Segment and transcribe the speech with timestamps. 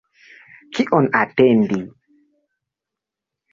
[0.77, 1.79] Kion atendi?